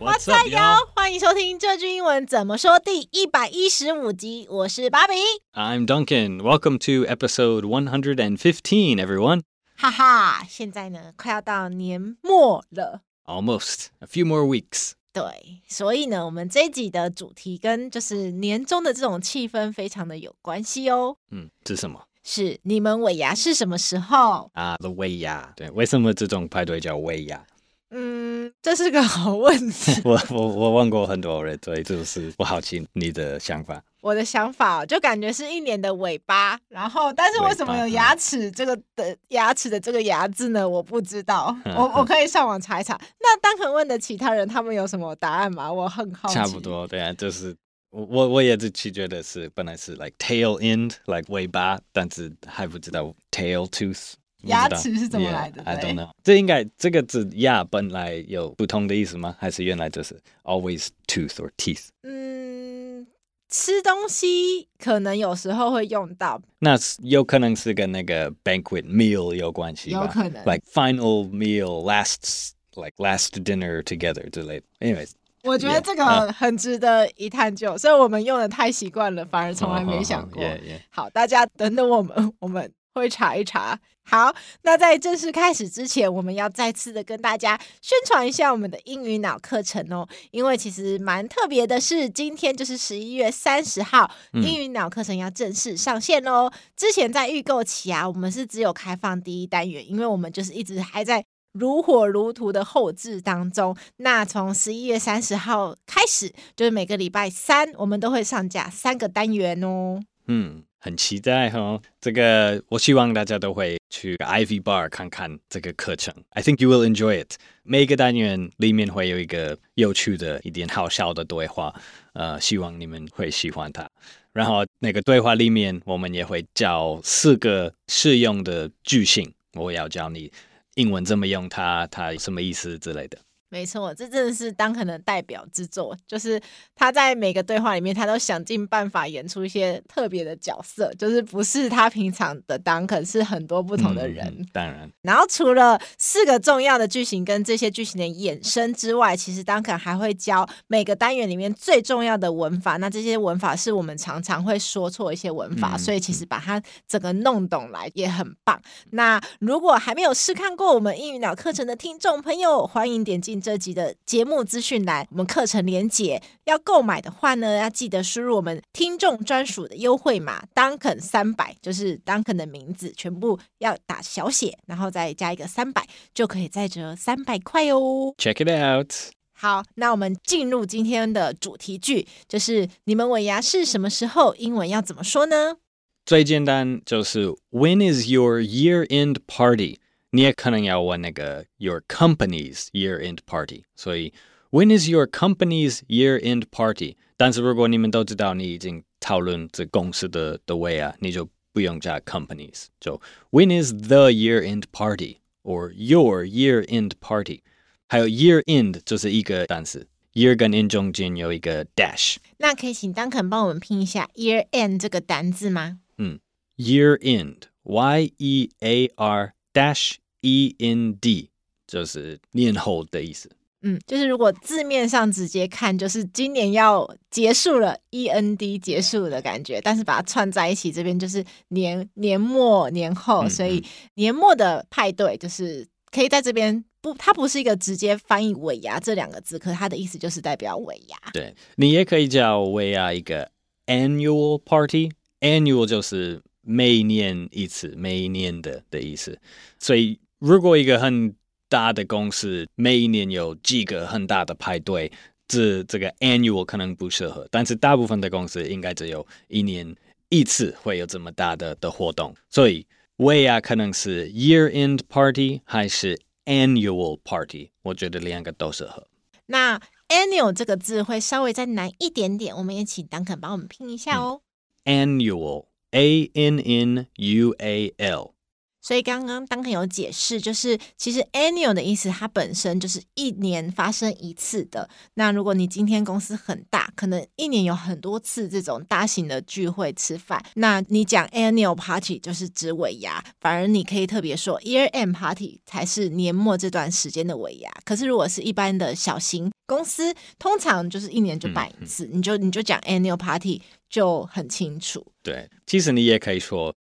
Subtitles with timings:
[0.00, 0.88] What's up, y'all?
[0.96, 4.46] 欢迎收听这句英文怎么说第一百一十五集。
[4.48, 5.12] 我是芭比
[5.52, 6.38] ，I'm Duncan.
[6.40, 9.42] Welcome to episode one hundred and fifteen, everyone.
[9.76, 14.92] 哈哈，现在呢，快要到年末了，almost a few more weeks.
[15.12, 21.18] 对，所以呢，我们这一集的主题跟就是年终的这种气氛非常的有关系哦。
[21.30, 22.02] 嗯，这是什么？
[22.24, 27.44] 是你们尾牙是什么时候啊？Uh, the 尾牙，对，为什么这种派对叫尾牙？
[27.90, 30.00] 嗯，这是个好问题。
[30.04, 33.82] 我我我问过很多人，所以就是我好奇你的想法。
[34.00, 40.66] 我的想法就感觉是一年的尾巴，然后但是为什么有牙齿这个的牙齿的这个牙字呢？
[40.66, 42.98] 我不知道， 我我可以上网查一查。
[43.20, 45.70] 那当可问的其他人，他们有什么答案吗？
[45.70, 46.34] 我很好奇。
[46.34, 47.54] 差不多，对啊，就是
[47.90, 54.12] 我我我也是去觉得是本来是 like tail end like 尾巴，但是还不知道 tail tooth。
[54.42, 56.10] 牙齿是怎么来的？I don't know。
[56.22, 59.36] 这应该这个字“牙”本来有不同的意思吗？
[59.38, 61.88] 还是原来就是 always tooth or teeth？
[62.02, 63.06] 嗯，
[63.48, 66.40] 吃东西可能有时候会用到。
[66.60, 70.00] 那有可能是跟那个 banquet meal 有关系吧？
[70.02, 74.66] 有可能，like final meal lasts like last dinner together 之类的。
[74.80, 75.10] Anyways，
[75.42, 80.42] 我觉得这个很值得一探究，所以我们用的太习惯了，反而从来没想过。
[80.88, 82.72] 好，大家等等我们，我们。
[82.94, 83.78] 会查一查。
[84.02, 90.08] 好，那在正式开始之前，我们要再次的跟大家宣传一下我们的英语脑课程哦。
[90.32, 96.50] 因为其实蛮特别的是，今天就是十一月三十号，英语脑课程要正式上线哦。
[96.74, 103.76] 之前在预购期啊，我们是只有开放第一单元，因为我们就是一直还在如火如荼的后置当中。
[103.98, 110.00] 那从十一月三十号开始，就是每个礼拜三，我们都会上架三个单元哦。
[110.30, 110.62] 嗯。
[110.82, 116.14] 很期待哈，这个我希望大家都会去 Ivy Bar 看看这个课程。
[116.30, 117.34] I think you will enjoy it。
[117.64, 121.74] 每个单元里面会有一个有趣的、一点好笑的对话，
[122.14, 123.86] 呃，希望你们会喜欢它。
[124.32, 130.32] 然后那个对话里面，我们也会教四个适用的句型，我要教你
[130.76, 133.18] 英文怎么用它，它什么意思之类的。
[133.50, 136.40] 没错，这真的是 Duncan 的代表之作，就是
[136.76, 144.24] 他在每个对话里面，他都想尽办法演出一些特别的角色，就是不是他平常的 Duncan，是很多不同的人。
[144.38, 152.76] 嗯，当然，然后除了四个重要的剧情跟这些剧情的衍生之外，其实 Duncan 还会教每个单元里面最重要的文法。
[152.76, 158.62] 那这些文法是我们常常会说错一些文法，嗯，所以其实把它整个弄懂来也很棒。
[158.90, 163.39] 那如果还没有试看过我们英语脑课程的听众朋友，欢迎点进。
[163.40, 178.14] 这集的节目资讯栏，我们课程连结要购买的话呢，要记得输入我们听众专属的优惠码 Duncan 三百，就是 Duncan 的名字，全部要打小写，然后再加一个三百，就可以再折三百块哦。
[178.18, 178.92] Check it out。
[179.32, 184.34] 好，那我们进入今天的主题句，就是你们尾牙是什么时候？
[184.34, 185.56] 英文要怎么说呢？
[186.04, 189.78] 最简单就是 When is your year-end party？
[190.11, 194.13] 你也可能要问那个 your company's year-end party，所以
[194.51, 196.95] when is your company's year-end party？
[197.17, 207.41] 但是如果你们都知道你已经讨论这公司的的尾啊，你就不用加 companies，就 when is the year-end party or your year-end party？
[207.87, 212.15] 还有 year-end 就是一个单词，year 跟 end 中间有一个 dash。
[212.37, 215.79] 那可以请 Duncan 帮我们拼一下 year-end 这个单字吗？
[215.97, 216.19] 嗯，
[216.57, 221.30] year-end，Y-E-A-R dash E N D
[221.66, 223.30] 就是年后的意思。
[223.62, 229.60] 嗯，就是如果字面上直接看，就是今年要结束了，E N D 结束的感觉。
[229.60, 233.62] 但是把它串在一起，这边就是年年末年后，所以
[233.96, 240.96] 年末的派对就是可以在这边不，它不是一个直接翻译尾牙这两个字，可是它的意思就是代表尾牙。
[241.12, 243.30] 对，你也可以叫尾牙一个
[243.66, 249.18] annual party，annual 就是每年一次，每一年的的意思。
[249.58, 251.14] 所以如果一个很
[251.48, 254.90] 大的公司每一年有几个很大的派对，
[255.26, 257.26] 这这个 annual 可能不适合。
[257.30, 259.74] 但是大部分的公司应该只有一年
[260.08, 262.66] 一次会有这么大的的活动，所以
[262.96, 267.50] 尾牙可能是 year end party 还是 annual party？
[267.62, 268.86] 我觉得两个都适合。
[269.26, 274.22] 那 annual 这个字会稍微再难一点点，我们也请 Duncan 帮我们拼一下哦。
[274.64, 278.14] 嗯、annual A N N U A L。
[278.62, 284.68] 所以刚刚 Duncan 有解释，就是其实 annual 的意思，它本身就是一年发生一次的。
[284.94, 297.50] 那如果你今天公司很大，可能一年有很多次这种大型的聚会吃饭，那你讲 annual party 就是指尾牙，反而你可以特别说 year end party 才是年末这段时间的尾牙。
[297.64, 303.40] 可是如果是一般的小型公司，通常就是一年就办一次，嗯嗯、你就你就讲 annual party
[303.70, 304.84] 就很清楚。
[305.02, 306.52] 对，其实你也可以说。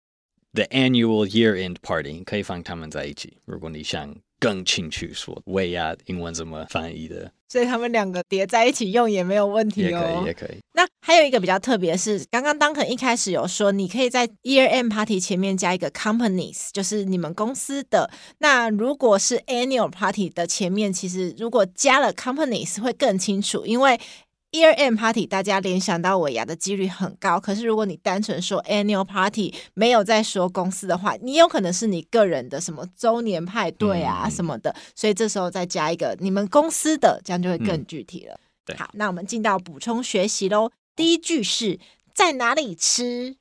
[0.51, 3.37] The annual year-end party 可以放他们在一起。
[3.45, 7.31] 如果你想更清楚说，尾牙英文怎么翻译的？
[7.49, 9.93] 所以他们两个叠在一起用也没有问题哦。
[9.93, 10.57] 也可以，也可以。
[10.73, 18.09] 那还有一个比较特别是，刚刚 Duncan 一开始有说，你可以在 year-end party 前面加一个 companies，就是你们公司的。
[18.39, 23.99] 那如果是 annual party 的前面，其实如果加了 companies 会更清楚，因为。
[24.51, 27.39] Year End Party，大家联想到尾牙的几率很高。
[27.39, 34.71] 可是如果你单纯说 Annual Party，没有在说公司的话，你有可能是你个人的什么周年派对啊什么的。
[34.71, 38.33] 嗯、所以这时候再加一个你们公司的，这样就会更具体了。
[38.33, 40.71] 嗯、对，好，那我们进到补充学习喽。
[40.95, 41.79] 第一句是
[42.15, 43.35] 在哪里吃？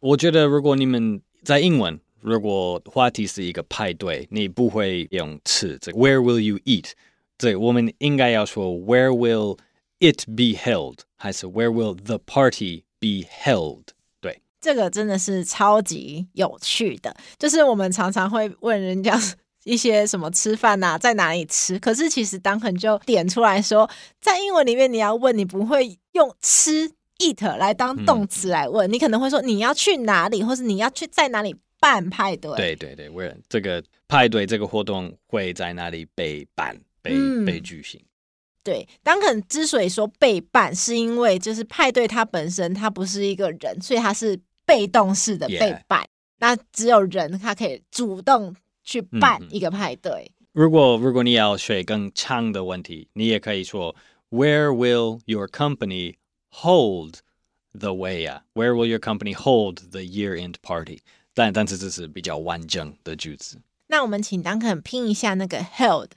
[0.00, 6.90] 我觉得如果你们在英文，如果话题是一个派对，你不会用吃这个 Where will you eat？
[7.36, 9.56] 对，我们应该要说 Where will
[10.00, 13.84] It be held 还是 Where will the party be held？
[14.20, 17.16] 对，这个真的是超级有趣的。
[17.38, 19.20] 就是我们常常会问人家
[19.64, 21.78] 一些什么吃饭呐，在哪里吃？
[21.78, 23.90] 可是其实 Duncan 就点出来说，
[24.20, 32.56] 在英文里面你要问，你不会用吃 eat 来当动词来问，嗯、你可能会说你要去哪里，或是你要去在哪里办派对？
[32.56, 38.00] 对对对，Where 这个派对这个活动会在哪里被办、被、嗯、被举行？
[38.68, 46.06] 对，Duncan 之所以说被办，是因为就是派对它本身它不是一个人，所以它是被动式的被办。
[46.38, 48.54] 那只有人他可以主动
[48.84, 50.30] 去办一个派对。
[50.40, 53.96] 嗯、如果如果你要学更长的问题，你也可以说
[54.28, 56.16] Where will your company
[56.50, 57.20] hold
[57.72, 61.00] the way？Where will your company hold the year-end party？
[61.32, 63.62] 但但是这是比较完整的句子。
[63.86, 66.10] 那我们请 Duncan 拼一下那个 held。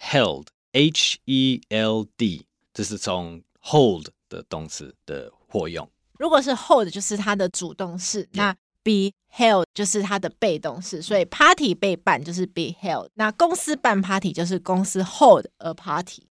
[0.00, 5.89] held H E L D，这是从 hold 的动词的活用。
[6.17, 8.53] 如果是 hold，就是它的主动式；那
[8.83, 11.01] be held 就是它的被动式。
[11.01, 16.23] 所以 party 被办就是 be held，那公司办 party 就是公司 hold a party。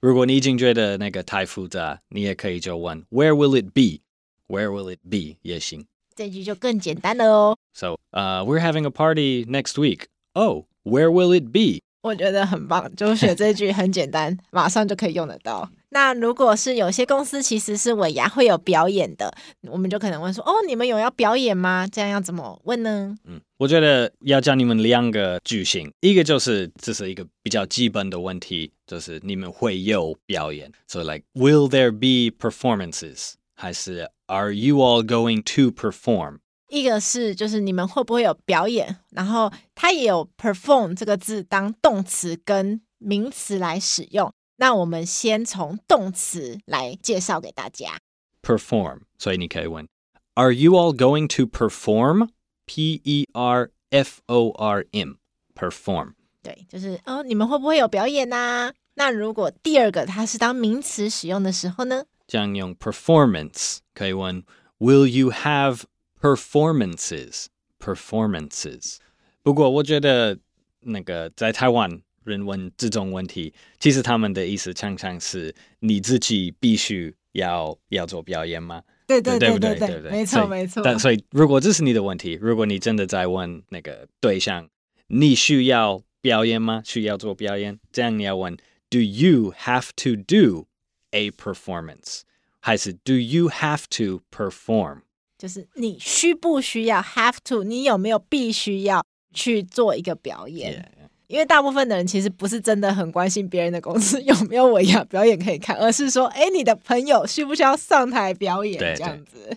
[0.00, 5.36] 如果你已经觉得那个太复杂，你也可以就问 Where will it be？Where will it be？
[5.42, 5.86] 也行。
[6.14, 7.58] 这句就更简单了哦。
[7.72, 10.06] So, uh, we're having a party next week.
[10.34, 11.82] Oh, where will it be?
[12.05, 15.67] 我觉得很棒，就学这句很简单，马上就可以用得到。
[15.89, 19.35] 那如果是有些公司其实是尾牙会有表演的，
[19.71, 23.15] 我们就可能问说：“哦，你们有要表演吗？”这样要怎么问呢？
[23.23, 36.37] 嗯，我觉得要教你们两个句型，一个就是这是一个比较基本的问题，就是你们会有表演，so like will there be performances，还是 are you all going to perform？
[36.69, 44.33] 一个是就是你们会不会有表演，然后它也有 perform 这个字当动词跟名词来使用。
[44.57, 47.97] 那我们先从动词来介绍给大家。
[48.41, 49.87] perform，所以你可以问
[50.35, 56.13] ：Are you all going to perform？P E R F O R M，perform。
[56.41, 58.73] 对，就是哦，你们会不会有表演啊？
[58.95, 62.05] 那如果第二个它是当名词使用的时候呢？
[62.27, 64.43] 这样用 performance 可以问
[64.79, 65.81] ：Will you have
[66.25, 67.45] Performances,
[67.77, 68.95] performances。
[69.43, 70.35] 不过我觉得
[70.79, 78.81] 那个在台湾人问这种问题，其实他们的意思常常是你自己必须要要做表演吗？
[79.05, 80.81] 对对对对对对，对对没错没错。
[80.81, 84.67] 但所以如果这是你的问题，如果你真的在问那个对象，
[85.09, 86.81] 你需要表演吗？
[86.83, 87.79] 需要做表演？
[87.91, 88.57] 这样你要问
[88.89, 90.65] ：Do you have to do
[91.11, 92.21] a performance？
[92.59, 95.01] 还是 Do you have to perform？
[95.45, 97.63] 就是你需不需要 have to？
[97.63, 101.07] 你有没有必须要去做一个表演？Yeah.
[101.27, 108.79] 因为大部分的人其实不是真的很关心别人的公司 有没有尾牙表演可以看，而是说，哎，你的朋友需不需要上台表演？
[108.95, 109.55] 这样子。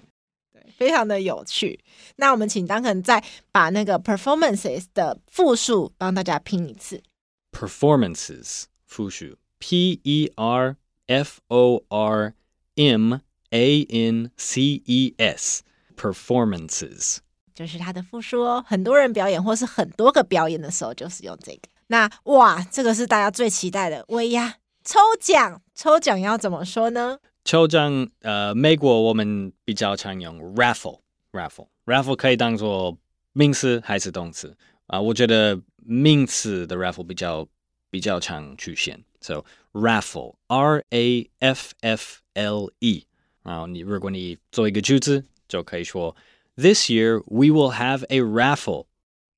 [0.53, 1.81] 对，非常的有趣。
[2.17, 7.03] 那我们请 Duncan 再把那个 performances 的复数帮大家拼一次。
[7.51, 10.77] performances 复数 P E R
[11.07, 12.35] F O R
[12.77, 13.15] M
[13.51, 15.63] A N C E S
[15.99, 17.19] performances
[17.55, 18.65] 就是它的复数哦。
[18.67, 21.63] 很多人表演或是很多个表演的时候，就是用这个。
[21.89, 27.19] 那哇，这个是大家最期待的尾牙抽奖，抽奖要怎么说呢？
[27.45, 32.97] 抽奖，呃，美国我们比较常用 raffle，raffle，raffle 可以当做
[33.33, 35.01] 名词还是动词啊？
[35.01, 37.49] 我觉得名词的 raffle 比较
[37.91, 43.07] 比较常出现，so raffle，R A F F L E，
[43.43, 46.16] 然后你如果你做一个句子，就可以说
[46.56, 48.86] This year we will have a raffle。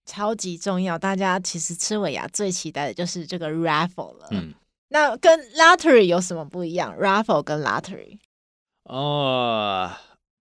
[0.05, 4.27] 超级重要，大家其实吃尾牙最期待的就是这个 raffle 了。
[4.31, 4.53] 嗯，
[4.89, 6.95] 那跟 lottery 有什么不一样？
[6.95, 8.19] raffle 跟 lottery？
[8.83, 9.91] 哦，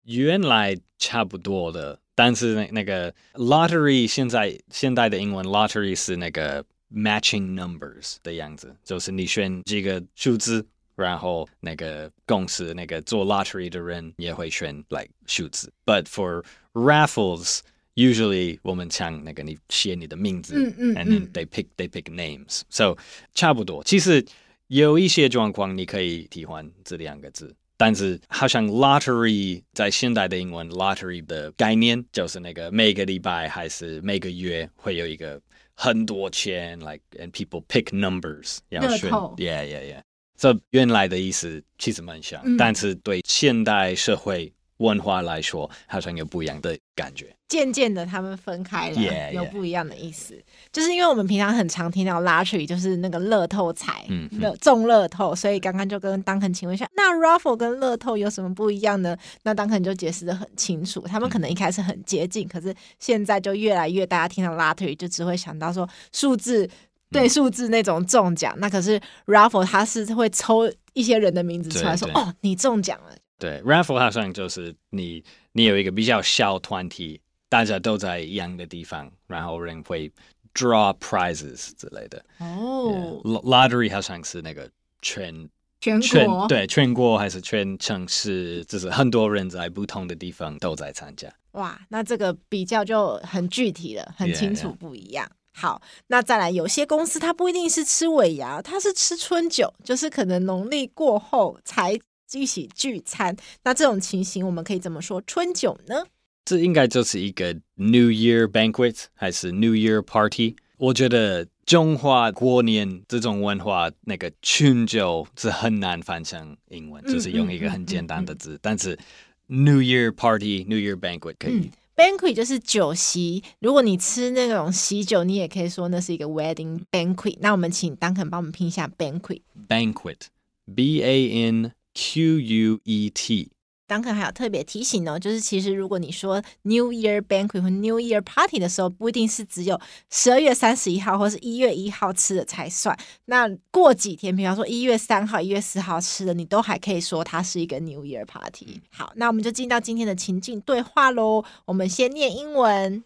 [0.03, 10.65] 原来差不多的，但是那那个 lottery 现在现代的英文 lottery 是那个 matching numbers 的样子，就是你选几个数字，
[10.96, 15.72] 然后那个公司那个做 lottery 的人也会选 like 数字。
[15.84, 17.60] But for raffles
[17.96, 22.96] Usually 我们讲那个你写你的名字，嗯嗯，and then they pick they pick names，so
[23.34, 23.84] 差不多。
[23.84, 24.26] 其实
[24.66, 35.40] 有一些状况你可以替换这两个字，但是好像 lottery 在现代的英文 lottery 的概念就是那个每个礼拜还是每个月会有一个
[35.74, 40.00] 很多钱，like and people pick numbers，要选，yeah yeah yeah。
[40.44, 44.52] So 原来的意思其实蛮像，嗯，但是对现代社会。
[44.78, 47.34] 文化来说，好像有不一样的感觉。
[47.46, 49.32] 渐渐的，他们分开了，yeah, yeah.
[49.32, 50.36] 有不一样的意思。
[50.72, 54.28] 就是因为我们平常很常听到 lottery，就是那个乐透彩，嗯，
[54.60, 55.32] 中乐透。
[55.32, 59.16] 所以刚刚就跟 Duncan 请问一下，那 raffle 跟乐透有什么不一样呢？
[59.44, 61.00] 那 Duncan 就解释的很清楚。
[61.02, 66.68] 他们可能一开始很接近，嗯、可是现在就越来越，大家听到 lottery 就只会想到说数字
[67.14, 68.52] 对数字那种中奖。
[68.56, 73.16] 嗯、那可是 raffle 它是会抽一些人的名字出来说，哦，你中奖了。
[73.38, 80.10] 对，raffle 好像就是你，你有一个比较小团体，大家都在一样的地方，然后人会
[80.54, 82.24] draw prizes 之类的。
[82.38, 84.70] 哦、oh.，lottery 好像是那个
[85.02, 85.48] 全
[85.80, 91.28] 全国全对全国还是全城市，就是很多人在不同的地方都在参加。
[91.52, 95.26] 哇，那这个比较就很具体了，很清楚不一样。
[95.26, 95.43] Yeah, yeah.
[95.54, 101.98] 好，那再来，有些公司它不一定是吃尾牙，它是吃春酒，就是可能农历过后才。
[102.32, 105.22] 一起聚餐，那这种情形我们可以怎么说？
[105.24, 106.04] 春酒呢？
[106.44, 110.56] 这应该就是一个 New Year banquet 还是 New Year party？
[110.78, 118.58] 我觉得中华过年这种文化，那个春酒是很难翻成英文，嗯、就是用一个很简单的字。
[118.60, 118.98] 但是
[119.46, 121.70] New Year party、New Year banquet 可以。
[121.96, 127.36] Banquet 就是酒席，如果你吃那种喜酒，你也可以说那是一个 wedding banquet。
[127.40, 129.40] 那我们请 Duncan 帮我们拼一下 banquet。
[129.68, 133.53] banquet，b a n Q U E T。
[133.93, 139.81] Duncan 还有特别提醒哦，就是其实如果你说 New Year Banquet 或 New Year Party 的时候，不一定是只有
[140.11, 142.95] 十二月三十一号或是一月一号吃的才算。
[143.25, 148.81] 那过几天，比方说一月三号、一月四号吃的，你都还可以说它是一个 New Year Party。
[148.91, 151.43] 好，那我们就进到今天的情境对话喽。
[151.65, 153.03] 我们先念英文。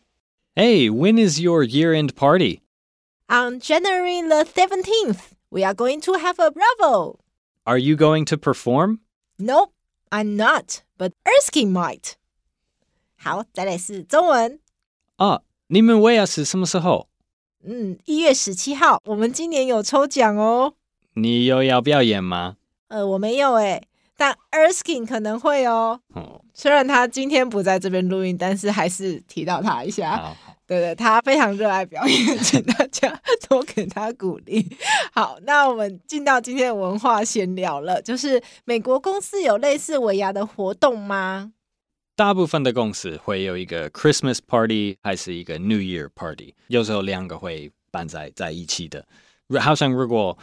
[0.55, 2.59] Hey, when is your year-end party?
[3.27, 7.19] On January the seventeenth, we are going to have a Bravo.
[7.63, 8.99] Are you going to perform?
[9.39, 9.71] Nope,
[10.10, 12.12] I'm not, but Erskine might.
[13.16, 14.60] 好，再来是中文。
[15.16, 17.08] 啊，你们威尔是什么时候？
[17.64, 19.00] 嗯，一月十七号。
[19.06, 20.74] 我们今年有抽奖哦。
[21.14, 22.56] 你又要表演吗？
[22.86, 23.86] 呃，我没有诶，
[24.16, 26.00] 但 Erskine 可能会哦。
[26.14, 30.36] 哦，虽然他今天不在这边录音，但是还是提到他一下。
[30.68, 34.76] 对对，他非常热爱表演， 请大家多给他鼓励。
[35.14, 41.54] 好，那我们进到今天的文化闲聊了，就是美国公司有类似尾牙的活动吗？
[42.14, 49.06] 大部分的公司会有一个 Christmas party，还是一个 New Year party，有时候两个会办在在一起的。
[49.58, 50.36] 好像如果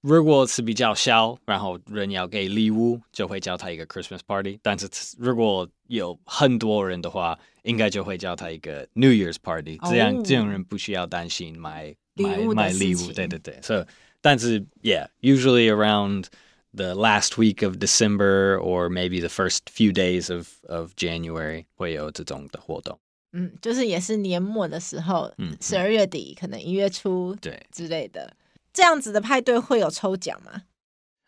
[0.00, 4.58] 如果是比较小，然后人要给礼物，就会叫他一个 Christmas party。
[4.62, 9.77] 但是如果有很多人的话，应该就会叫他一个 New Year's party。
[9.89, 10.25] 这样、oh.
[10.25, 13.11] 这样人不需要担心买买买礼物。
[13.11, 13.59] 对对对。
[13.61, 13.85] So，
[14.21, 16.25] 但是 Yeah，usually around
[16.73, 22.99] the last week of December or maybe the first few days of of January 会有这种的活动。
[23.33, 28.35] 嗯，就是也是年末的时候，嗯，十二月底可能一月初对之类的。
[28.73, 30.63] 这样子的派对会有抽奖吗？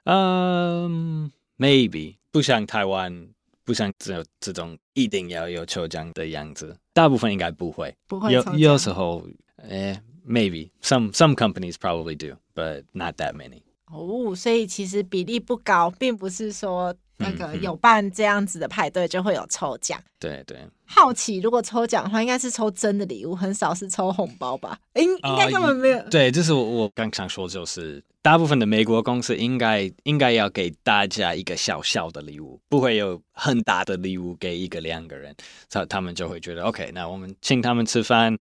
[0.05, 3.29] 嗯、um,，maybe 不像台湾
[3.68, 7.94] 不像只有这种一定要有抽奖的样子，大部分应该不会。
[8.06, 9.22] 不会有有时候，
[9.58, 13.60] 哎，maybe some some companies probably do, but not that many.
[13.92, 20.00] 哦，所以其实比例不高，并不是说那个有办这样子的派对就会有抽奖。
[20.18, 20.58] 对对。
[20.86, 24.78] 好奇，如果抽奖的话，应该是抽真的礼物，很少是抽红包吧？
[24.94, 25.98] 应应该根本没有。
[25.98, 35.36] Uh, 对，这是我我刚想说，就是大部分的美国公司应该应该要给大家一个小小的礼物，不会有很大的礼物给一个两个人，
[35.68, 38.34] 他他们就会觉得 OK，那我们请他们吃饭，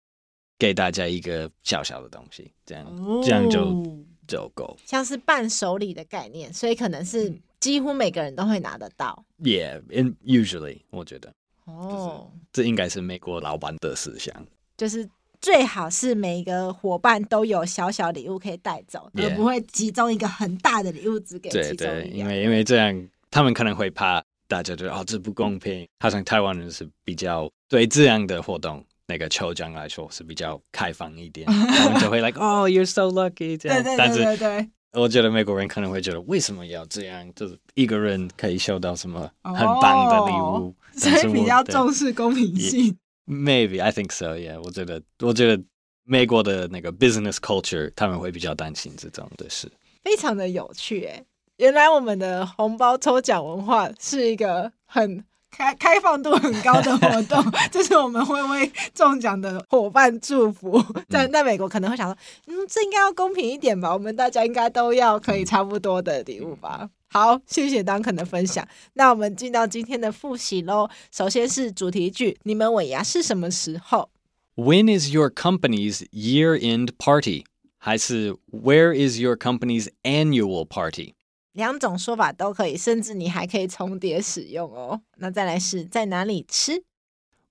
[0.58, 3.82] 给大家一个小小的东西，这样、哦、这样就。
[4.26, 9.24] 就够，像是伴手礼的概念，所以可能是几乎每个人都会拿得到。
[9.42, 11.32] Yeah，and usually 我觉得
[11.64, 14.34] 哦，这应该是美国老板的思想，
[14.76, 15.08] 就是
[15.40, 19.30] 最好是每一个伙伴都有小小礼物可以带走，yeah.
[19.30, 21.50] 而不会集中一个很大的礼物只给。
[21.50, 25.86] 对对，因为因为这样他们可能会怕大家觉得哦，这不公平。
[26.00, 28.84] 好像台湾人是比较对这样的活动。
[29.06, 37.28] 那个抽奖来说是比较开放一点， 他们就会 like oh you're so lucky 这样，对对对对我觉得美国人可能会觉得为什么要这样？
[37.34, 42.96] 就是一个人可以收到什么很棒的礼物，哦，所以比较重视公平性。
[43.26, 44.36] Maybe I think so.
[44.36, 45.62] Yeah，我觉得我觉得
[46.04, 49.70] 美国的那个 business culture 他们会比较担心这种的事，
[50.02, 51.24] 非常的有趣诶。
[51.56, 55.24] 原来我们的红包抽奖文化是一个很。
[55.56, 60.82] 开开放度很高的活动， 就是我们会为中奖的伙伴祝福。
[61.08, 63.92] 在在美国可能会想说，嗯，这应该要公平一点吧？
[63.92, 66.88] 我们大家应该都要可以差不多的礼物吧？
[67.08, 68.66] 好，谢谢 Duncan 的分享。
[68.94, 70.88] 那我们进到今天的复习喽。
[71.12, 74.10] 首先是主题句，你们尾牙是什么时候
[74.56, 77.44] ？When is your company's year-end party？
[77.78, 81.14] 还是 Where is your company's annual party？
[81.53, 85.01] 两种说法都可以，甚至你还可以重叠使用哦。
[85.17, 86.83] 那再来是在哪里吃？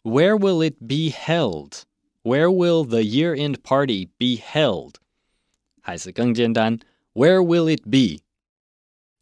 [0.03, 1.83] Where will it be held?
[2.23, 4.95] Where will the year-end party be held?
[5.83, 6.79] 还是更简单，
[7.14, 8.23] Where will it be?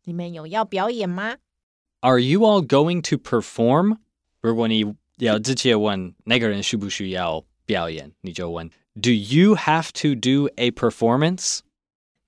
[0.05, 1.37] 你们有要表演吗？
[2.01, 3.99] Are you all going to perform?
[4.41, 8.69] 如果你要直接问那个人需不需要表演，你就问
[9.01, 11.61] Do you have to do a performance?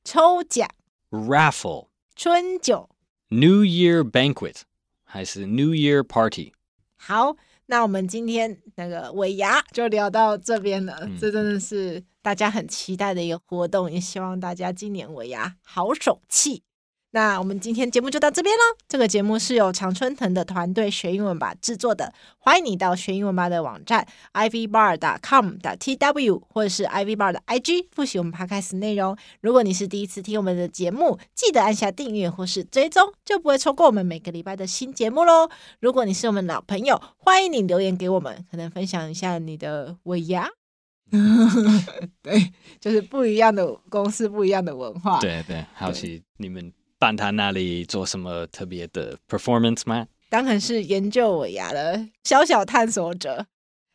[0.05, 0.69] 抽奖，
[1.11, 1.89] Raffle。
[2.16, 2.90] 春酒
[3.30, 4.62] ，New Year Banquet，
[5.04, 6.54] 还是 New Year Party？
[6.96, 10.96] 好，那我们今天那个尾牙就聊到这边了。
[11.02, 11.18] 嗯。
[11.20, 16.64] 这真的是大家很期待的一个活动，也希望大家今年尾牙好手气。
[17.16, 18.62] 那我们今天节目就到这边喽。
[18.88, 22.12] 这个节目是由常春藤的团队学英文吧制作的。
[22.40, 29.16] 欢迎你到学英文吧的网站 ivbar.com.tw 或者是 ivbar 的 IG 复习我们 podcast 内容。
[29.42, 35.52] 如果你是第一次听我们的节目，记得按下订阅或是追踪，就不会错过我们每个礼拜的新节目喽。
[35.80, 40.50] 如果你是我们老朋友，欢迎你留言给我们，可能分享一下你的尾牙。
[42.24, 45.20] 对，就是不一样的公司，不一样的文化。
[45.20, 46.74] 对对，好奇你们。
[47.04, 50.08] 办他那里做什么特别的 performance 吗？
[50.30, 53.46] 当然是研究尾牙的小小探索者。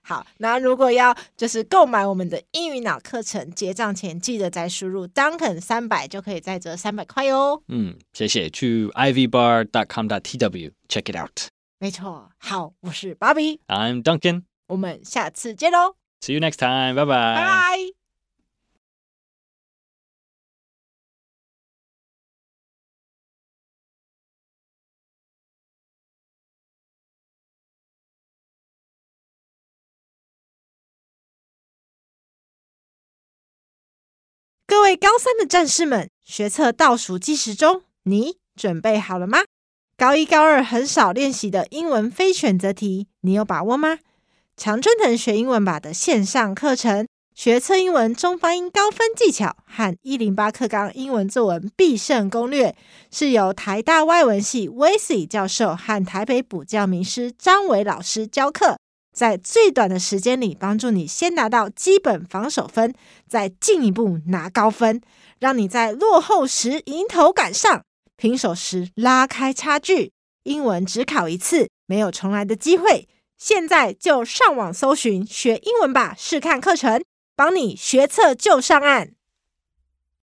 [0.03, 7.63] 好，那如果要就是购买我们的英语脑课程，结账前记得再输入 Duncan 三百，就可以再折三百块哦。
[7.69, 8.51] 嗯，谢谢。
[8.51, 11.49] 去 ivbar.com.tw check it out。
[11.79, 12.29] 没错。
[12.37, 14.43] 好，我是 Bobby，I'm Duncan。
[14.67, 15.97] 我们下次见喽。
[16.21, 16.95] See you next time。
[16.95, 17.07] 拜拜。
[17.07, 17.98] 拜拜。
[34.89, 39.41] 位高三的战士们，学测倒数计时中，你准备好了吗？
[39.99, 43.99] 高一、高二很少练习的英文非选择题，你有把握吗？
[44.57, 52.75] 常春藤学英文吧的线上课程，学测英文中发音高分技巧和一零八课纲英文作文必胜攻略，
[53.11, 58.79] 是由台大外文系威斯教授和台北补教名师张伟老师教课。
[59.19, 62.95] 在最短的时间里，帮助你先拿到基本防守分，
[63.27, 65.01] 再进一步拿高分，
[65.41, 67.83] 让你在落后时迎头赶上，
[68.17, 70.13] 平手时拉开差距。
[70.45, 73.09] 英文只考一次，没有重来的机会。
[73.37, 77.03] 现在就上网搜寻学英文吧，试看课程，
[77.35, 79.15] 帮你学测就上岸。